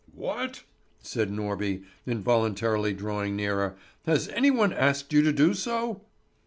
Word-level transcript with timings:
"What?" 0.15 0.63
said 1.03 1.29
Norby, 1.29 1.83
involuntarily 2.07 2.91
drawing 2.91 3.35
nearer. 3.35 3.75
"Has 4.07 4.29
any 4.29 4.49
one 4.49 4.73
asked 4.73 5.13
you 5.13 5.21
to 5.21 5.31
do 5.31 5.53
so?" 5.53 6.01